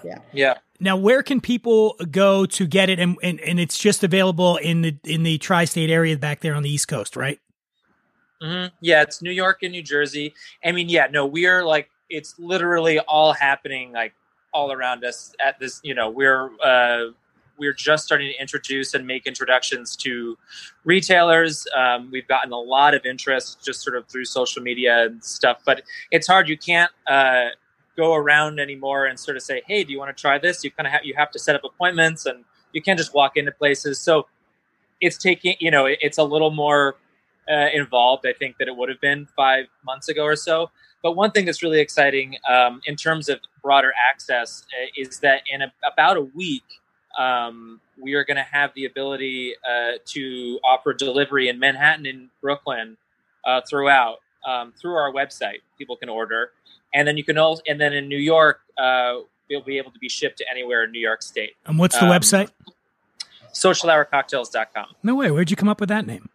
[0.03, 0.19] Yeah.
[0.33, 0.53] Yeah.
[0.79, 2.99] Now, where can people go to get it?
[2.99, 6.63] And, and and it's just available in the in the tri-state area back there on
[6.63, 7.39] the East Coast, right?
[8.41, 10.33] Hmm Yeah, it's New York and New Jersey.
[10.63, 14.13] I mean, yeah, no, we're like it's literally all happening like
[14.53, 15.79] all around us at this.
[15.83, 17.11] You know, we're uh,
[17.57, 20.37] we're just starting to introduce and make introductions to
[20.83, 21.67] retailers.
[21.77, 25.59] Um, we've gotten a lot of interest just sort of through social media and stuff,
[25.65, 26.49] but it's hard.
[26.49, 27.49] You can't uh,
[27.95, 30.71] go around anymore and sort of say, "Hey, do you want to try this?" You
[30.71, 33.51] kind of have you have to set up appointments, and you can't just walk into
[33.51, 33.99] places.
[33.99, 34.27] So
[35.01, 36.95] it's taking you know it's a little more
[37.49, 40.69] uh, involved, I think, that it would have been five months ago or so.
[41.03, 45.41] But one thing that's really exciting um, in terms of broader access uh, is that
[45.51, 46.63] in a, about a week,
[47.17, 52.29] um, we are going to have the ability uh, to offer delivery in Manhattan and
[52.41, 52.97] Brooklyn
[53.45, 55.57] uh, throughout um, through our website.
[55.77, 56.51] People can order,
[56.93, 59.15] and then you can also, and then in New York, uh,
[59.49, 61.53] you'll be able to be shipped to anywhere in New York State.
[61.65, 62.49] And what's the Um, website?
[63.53, 64.85] SocialHourCocktails.com.
[65.03, 65.31] No way.
[65.31, 66.29] Where'd you come up with that name?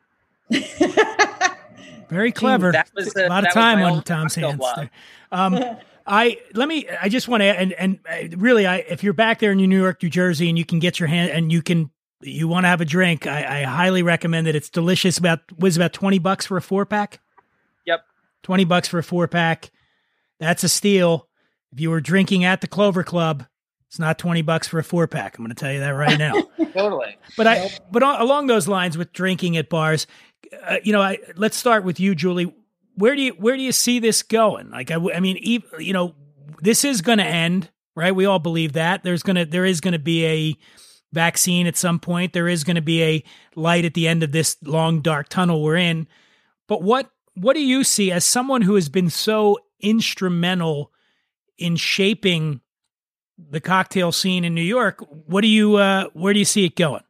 [2.08, 2.72] Very clever.
[2.72, 4.62] That was a a- lot of that time on Tom's hands.
[4.76, 4.90] There.
[5.32, 5.58] Um,
[6.06, 6.86] I let me.
[6.88, 9.76] I just want to and and uh, really, I if you're back there in New
[9.76, 11.90] York, New Jersey, and you can get your hand and you can
[12.22, 14.54] you want to have a drink, I, I highly recommend it.
[14.54, 15.18] It's delicious.
[15.18, 17.20] About was about twenty bucks for a four pack.
[17.86, 18.04] Yep.
[18.44, 19.70] Twenty bucks for a four pack.
[20.38, 21.28] That's a steal.
[21.72, 23.44] If you were drinking at the Clover Club,
[23.88, 25.36] it's not twenty bucks for a four pack.
[25.36, 26.34] I'm going to tell you that right now.
[26.72, 27.16] Totally.
[27.36, 30.06] But I, but along those lines with drinking at bars,
[30.64, 32.54] uh, you know, I, let's start with you, Julie.
[32.94, 34.70] Where do you where do you see this going?
[34.70, 36.14] Like, I mean, ev- you know,
[36.60, 38.14] this is going to end, right?
[38.14, 40.56] We all believe that there's gonna there is going to be a
[41.12, 42.32] vaccine at some point.
[42.32, 45.62] There is going to be a light at the end of this long dark tunnel
[45.62, 46.06] we're in.
[46.68, 50.92] But what what do you see as someone who has been so instrumental
[51.58, 52.60] in shaping
[53.38, 55.04] the cocktail scene in New York?
[55.26, 57.02] What do you uh, where do you see it going?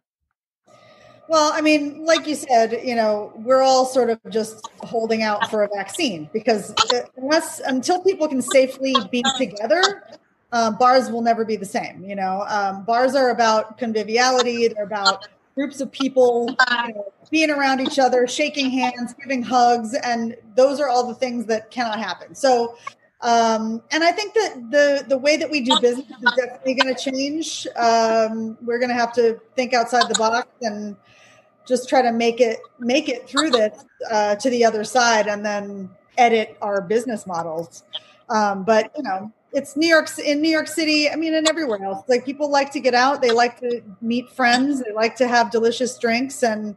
[1.29, 5.51] Well, I mean, like you said, you know, we're all sort of just holding out
[5.51, 6.73] for a vaccine because
[7.17, 10.05] unless until people can safely be together,
[10.53, 12.05] uh, bars will never be the same.
[12.05, 14.69] You know, um, bars are about conviviality.
[14.69, 16.55] They're about groups of people
[16.87, 21.15] you know, being around each other, shaking hands, giving hugs, and those are all the
[21.15, 22.35] things that cannot happen.
[22.35, 22.77] So,
[23.23, 26.95] um, and I think that the the way that we do business is definitely going
[26.95, 27.67] to change.
[27.75, 30.95] Um, we're going to have to think outside the box and
[31.67, 35.45] just try to make it make it through this uh, to the other side, and
[35.45, 37.83] then edit our business models.
[38.29, 41.11] Um, but you know, it's New York in New York City.
[41.11, 42.05] I mean, and everywhere else.
[42.09, 43.23] Like people like to get out.
[43.23, 44.83] They like to meet friends.
[44.83, 46.77] They like to have delicious drinks, and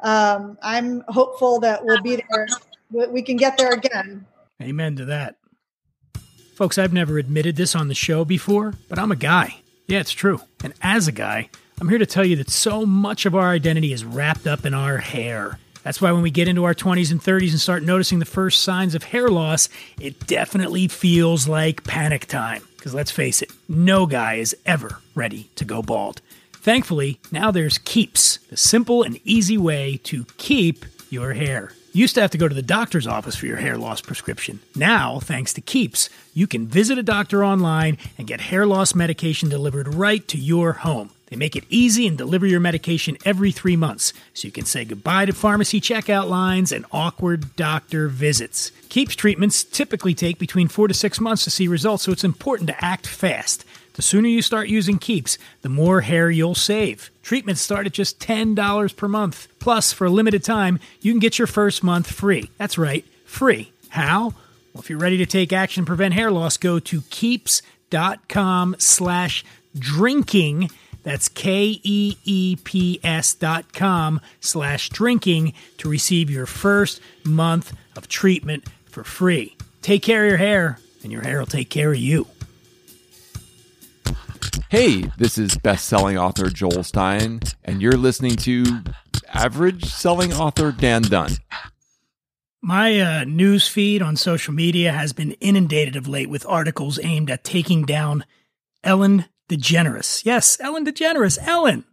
[0.00, 2.46] um, I'm hopeful that we'll be there.
[2.90, 4.26] We can get there again.
[4.62, 5.36] Amen to that.
[6.54, 9.60] Folks, I've never admitted this on the show before, but I'm a guy.
[9.86, 10.40] Yeah, it's true.
[10.64, 13.92] And as a guy, I'm here to tell you that so much of our identity
[13.92, 15.60] is wrapped up in our hair.
[15.84, 18.64] That's why when we get into our 20s and 30s and start noticing the first
[18.64, 19.68] signs of hair loss,
[20.00, 22.62] it definitely feels like panic time.
[22.76, 26.20] Because let's face it, no guy is ever ready to go bald.
[26.52, 31.72] Thankfully, now there's Keeps, the simple and easy way to keep your hair.
[31.92, 34.58] You used to have to go to the doctor's office for your hair loss prescription.
[34.74, 39.48] Now, thanks to Keeps, you can visit a doctor online and get hair loss medication
[39.48, 41.10] delivered right to your home.
[41.28, 44.84] They make it easy and deliver your medication every three months, so you can say
[44.84, 48.72] goodbye to pharmacy checkout lines and awkward doctor visits.
[48.88, 52.68] Keeps treatments typically take between four to six months to see results, so it's important
[52.68, 53.64] to act fast.
[53.94, 57.10] The sooner you start using Keeps, the more hair you'll save.
[57.22, 59.48] Treatments start at just $10 per month.
[59.58, 62.48] Plus, for a limited time, you can get your first month free.
[62.58, 63.72] That's right, free.
[63.88, 64.34] How?
[64.72, 69.44] Well, if you're ready to take action prevent hair loss, go to keeps.com slash
[69.76, 70.70] drinking.
[71.08, 77.72] That's K E E P S dot com slash drinking to receive your first month
[77.96, 79.56] of treatment for free.
[79.80, 82.26] Take care of your hair, and your hair will take care of you.
[84.68, 88.64] Hey, this is best-selling author Joel Stein, and you're listening to
[89.32, 91.30] average selling author Dan Dunn.
[92.60, 97.30] My uh, news feed on social media has been inundated of late with articles aimed
[97.30, 98.26] at taking down
[98.84, 100.24] Ellen DeGeneres.
[100.24, 101.38] Yes, Ellen DeGeneres.
[101.40, 101.84] Ellen.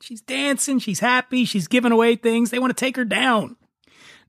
[0.00, 0.78] She's dancing.
[0.78, 1.44] She's happy.
[1.44, 2.50] She's giving away things.
[2.50, 3.56] They want to take her down.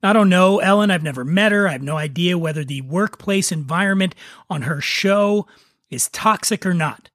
[0.05, 0.91] I don't know Ellen.
[0.91, 1.67] I've never met her.
[1.67, 4.15] I have no idea whether the workplace environment
[4.49, 5.47] on her show
[5.89, 7.09] is toxic or not.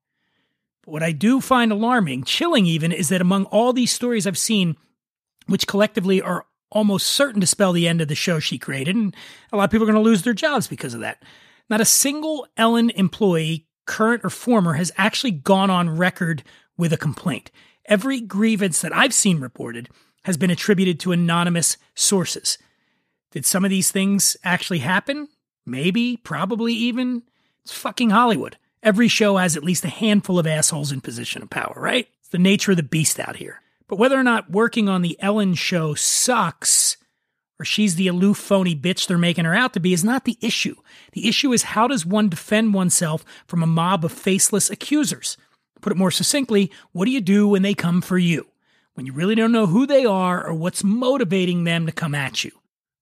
[0.85, 4.39] But what I do find alarming, chilling even, is that among all these stories I've
[4.39, 4.77] seen,
[5.47, 9.15] which collectively are almost certain to spell the end of the show she created, and
[9.53, 11.23] a lot of people are going to lose their jobs because of that.
[11.69, 16.45] Not a single Ellen employee, current or former, has actually gone on record
[16.77, 17.51] with a complaint.
[17.87, 19.89] Every grievance that I've seen reported
[20.25, 22.59] has been attributed to anonymous sources.
[23.33, 25.29] Did some of these things actually happen?
[25.67, 27.23] Maybe, probably even.
[27.63, 28.59] It's fucking Hollywood.
[28.83, 32.07] Every show has at least a handful of assholes in position of power, right?
[32.21, 33.61] It's the nature of the beast out here.
[33.89, 36.88] But whether or not working on the Ellen show sucks,
[37.59, 40.39] or she's the aloof, phony bitch they're making her out to be, is not the
[40.41, 40.77] issue.
[41.13, 45.37] The issue is how does one defend oneself from a mob of faceless accusers?
[45.81, 48.47] Put it more succinctly, what do you do when they come for you?
[48.95, 52.45] When you really don't know who they are or what's motivating them to come at
[52.45, 52.51] you?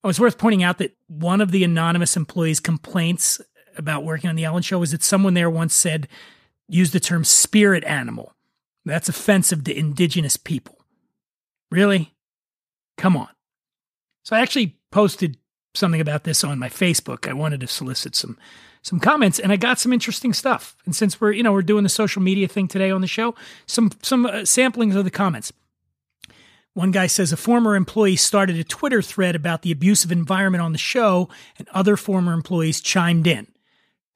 [0.05, 3.41] Oh, it's worth pointing out that one of the anonymous employees' complaints
[3.77, 6.09] about working on the Ellen show was that someone there once said,
[6.69, 8.35] used the term spirit animal.
[8.85, 10.79] That's offensive to indigenous people.
[11.71, 12.15] Really?
[12.97, 13.29] Come on.
[14.27, 15.39] So I actually posted
[15.77, 17.29] something about this on my Facebook.
[17.29, 18.37] I wanted to solicit some
[18.83, 20.77] some comments and I got some interesting stuff.
[20.85, 23.37] And since we're, you know, we're doing the social media thing today on the show,
[23.67, 25.53] some some uh, samplings of the comments.
[26.75, 30.73] One guy says a former employee started a Twitter thread about the abusive environment on
[30.73, 33.47] the show and other former employees chimed in.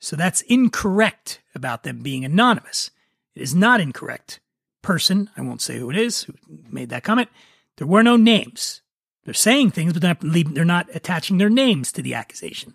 [0.00, 2.90] So that's incorrect about them being anonymous.
[3.36, 4.40] It is not incorrect.
[4.82, 6.34] Person, I won't say who it is, who
[6.68, 7.28] made that comment,
[7.76, 8.82] there were no names.
[9.30, 12.74] They're saying things, but they're not, attaching their names to the accusation.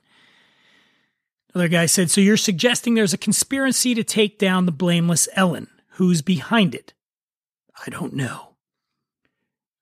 [1.54, 5.68] Another guy said, So you're suggesting there's a conspiracy to take down the blameless Ellen.
[5.96, 6.94] Who's behind it?
[7.86, 8.56] I don't know.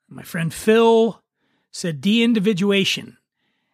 [0.09, 1.21] My friend Phil
[1.69, 3.17] said, De individuation.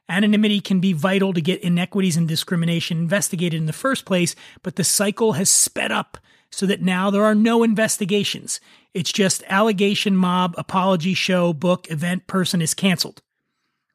[0.10, 4.76] Anonymity can be vital to get inequities and discrimination investigated in the first place, but
[4.76, 6.18] the cycle has sped up
[6.52, 8.60] so that now there are no investigations.
[8.94, 13.22] It's just allegation mob, apology show, book, event, person is canceled.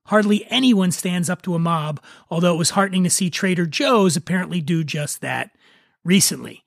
[0.06, 4.16] Hardly anyone stands up to a mob, although it was heartening to see Trader Joe's
[4.16, 5.50] apparently do just that
[6.04, 6.62] recently.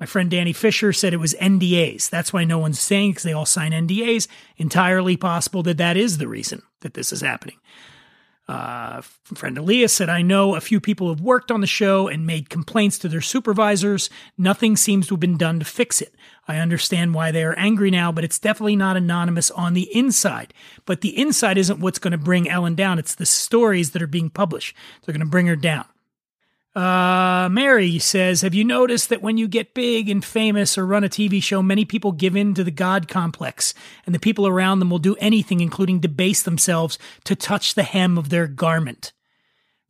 [0.00, 2.08] My friend Danny Fisher said it was NDAs.
[2.08, 4.28] That's why no one's saying because they all sign NDAs.
[4.56, 7.56] Entirely possible that that is the reason that this is happening.
[8.50, 12.26] Uh, friend Elias said, I know a few people have worked on the show and
[12.26, 14.10] made complaints to their supervisors.
[14.36, 16.16] Nothing seems to have been done to fix it.
[16.48, 20.52] I understand why they are angry now, but it's definitely not anonymous on the inside.
[20.84, 22.98] But the inside isn't what's going to bring Ellen down.
[22.98, 24.74] It's the stories that are being published.
[25.04, 25.84] They're going to bring her down.
[26.74, 31.02] Uh, Mary says, Have you noticed that when you get big and famous or run
[31.02, 33.74] a TV show, many people give in to the God complex,
[34.06, 38.16] and the people around them will do anything, including debase themselves, to touch the hem
[38.16, 39.12] of their garment?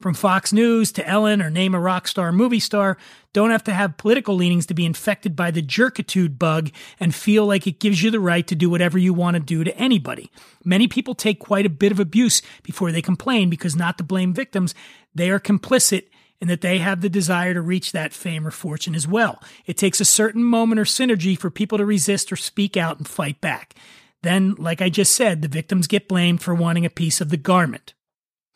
[0.00, 2.96] From Fox News to Ellen or name a rock star movie star,
[3.34, 7.44] don't have to have political leanings to be infected by the jerkitude bug and feel
[7.44, 10.30] like it gives you the right to do whatever you want to do to anybody.
[10.64, 14.32] Many people take quite a bit of abuse before they complain because not to blame
[14.32, 14.74] victims,
[15.14, 16.04] they are complicit
[16.40, 19.42] and that they have the desire to reach that fame or fortune as well.
[19.66, 23.06] It takes a certain moment or synergy for people to resist or speak out and
[23.06, 23.74] fight back.
[24.22, 27.36] Then, like I just said, the victims get blamed for wanting a piece of the
[27.36, 27.94] garment.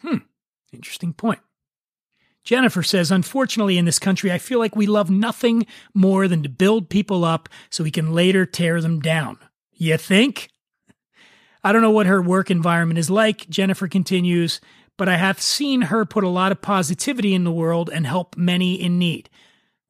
[0.03, 0.19] Hmm,
[0.73, 1.41] interesting point.
[2.43, 6.49] Jennifer says, Unfortunately, in this country, I feel like we love nothing more than to
[6.49, 9.39] build people up so we can later tear them down.
[9.73, 10.51] You think?
[11.63, 14.61] I don't know what her work environment is like, Jennifer continues,
[14.97, 18.37] but I have seen her put a lot of positivity in the world and help
[18.37, 19.29] many in need.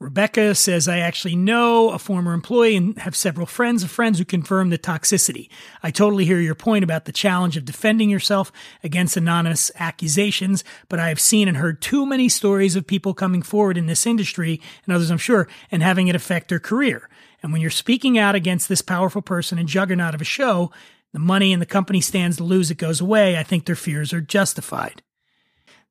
[0.00, 4.24] Rebecca says, I actually know a former employee and have several friends of friends who
[4.24, 5.48] confirm the toxicity.
[5.82, 10.98] I totally hear your point about the challenge of defending yourself against anonymous accusations, but
[10.98, 14.60] I have seen and heard too many stories of people coming forward in this industry,
[14.84, 17.08] and others I'm sure, and having it affect their career.
[17.42, 20.72] And when you're speaking out against this powerful person and juggernaut of a show,
[21.14, 23.38] the money and the company stands to lose, it goes away.
[23.38, 25.00] I think their fears are justified.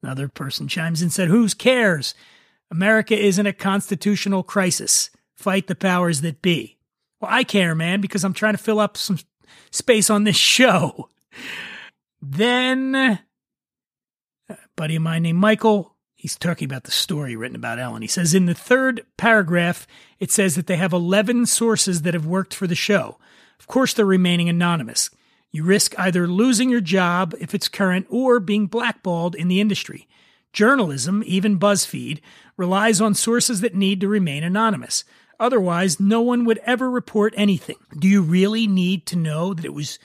[0.04, 2.14] Another person chimes in and said, Who cares?
[2.70, 5.10] America is in a constitutional crisis.
[5.34, 6.78] Fight the powers that be.
[7.22, 9.18] Well, I care, man, because I'm trying to fill up some
[9.72, 11.08] space on this show.
[12.22, 13.20] Then,
[14.76, 18.02] buddy of mine named Michael, he's talking about the story written about Ellen.
[18.02, 19.88] He says in the third paragraph,
[20.20, 23.20] it says that they have 11 sources that have worked for the show.
[23.64, 25.10] Of course, they're remaining anonymous.
[25.50, 30.06] You risk either losing your job if it's current or being blackballed in the industry.
[30.52, 32.20] Journalism, even BuzzFeed,
[32.58, 35.06] relies on sources that need to remain anonymous.
[35.40, 37.78] Otherwise, no one would ever report anything.
[37.98, 39.98] Do you really need to know that it was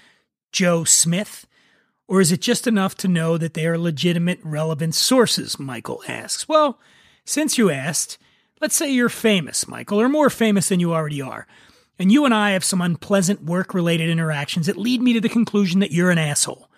[0.52, 1.44] Joe Smith?
[2.06, 5.59] Or is it just enough to know that they are legitimate, relevant sources?
[5.59, 6.48] Michael asks.
[6.48, 6.78] Well,
[7.24, 8.18] since you asked,
[8.61, 11.48] let's say you're famous, Michael, or more famous than you already are,
[11.99, 15.28] and you and I have some unpleasant work related interactions that lead me to the
[15.28, 16.68] conclusion that you're an asshole.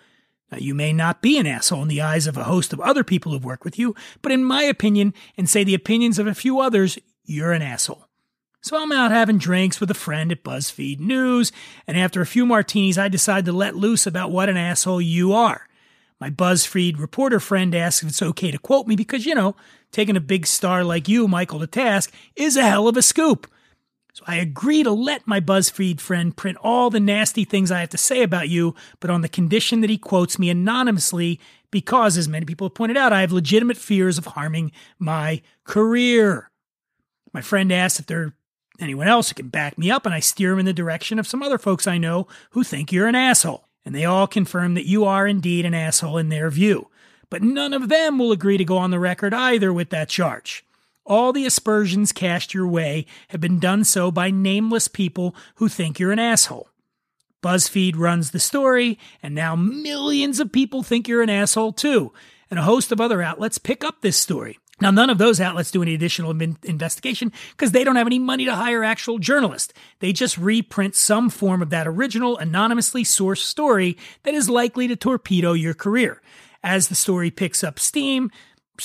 [0.51, 3.03] Now, you may not be an asshole in the eyes of a host of other
[3.03, 6.35] people who've worked with you, but in my opinion, and say the opinions of a
[6.35, 8.07] few others, you're an asshole.
[8.63, 11.51] So I'm out having drinks with a friend at BuzzFeed News,
[11.87, 15.33] and after a few martinis, I decide to let loose about what an asshole you
[15.33, 15.67] are.
[16.19, 19.55] My BuzzFeed reporter friend asks if it's okay to quote me because, you know,
[19.91, 23.47] taking a big star like you, Michael, to task is a hell of a scoop.
[24.13, 27.89] So I agree to let my BuzzFeed friend print all the nasty things I have
[27.89, 31.39] to say about you, but on the condition that he quotes me anonymously
[31.71, 36.51] because, as many people have pointed out, I have legitimate fears of harming my career.
[37.33, 38.33] My friend asks if there
[38.81, 41.27] anyone else who can back me up, and I steer him in the direction of
[41.27, 43.67] some other folks I know who think you're an asshole.
[43.85, 46.89] And they all confirm that you are indeed an asshole in their view.
[47.29, 50.65] But none of them will agree to go on the record either with that charge.
[51.05, 55.99] All the aspersions cast your way have been done so by nameless people who think
[55.99, 56.69] you're an asshole.
[57.41, 62.13] BuzzFeed runs the story, and now millions of people think you're an asshole too.
[62.49, 64.59] And a host of other outlets pick up this story.
[64.79, 68.45] Now, none of those outlets do any additional investigation because they don't have any money
[68.45, 69.73] to hire actual journalists.
[69.99, 74.95] They just reprint some form of that original, anonymously sourced story that is likely to
[74.95, 76.19] torpedo your career.
[76.63, 78.31] As the story picks up steam,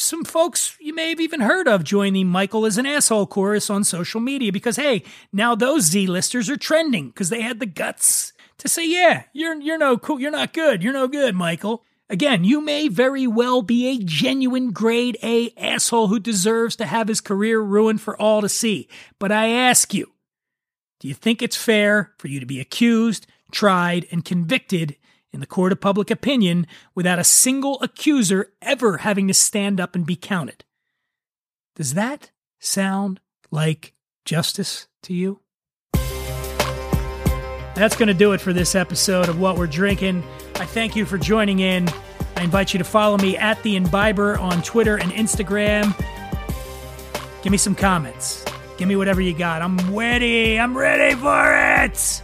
[0.00, 3.70] some folks you may have even heard of join the Michael is an asshole chorus
[3.70, 7.66] on social media because hey, now those Z listers are trending because they had the
[7.66, 11.82] guts to say, yeah, you're you're no cool, you're not good, you're no good, Michael.
[12.08, 17.08] Again, you may very well be a genuine grade A asshole who deserves to have
[17.08, 18.88] his career ruined for all to see.
[19.18, 20.12] But I ask you,
[21.00, 24.96] do you think it's fair for you to be accused, tried, and convicted
[25.36, 29.94] in the court of public opinion without a single accuser ever having to stand up
[29.94, 30.64] and be counted?
[31.74, 33.20] Does that sound
[33.50, 33.92] like
[34.24, 35.40] justice to you?
[37.74, 40.24] That's going to do it for this episode of What We're Drinking.
[40.54, 41.86] I thank you for joining in.
[42.34, 45.94] I invite you to follow me at The Imbiber on Twitter and Instagram.
[47.42, 48.42] Give me some comments.
[48.78, 49.60] Give me whatever you got.
[49.60, 50.58] I'm ready.
[50.58, 52.22] I'm ready for it.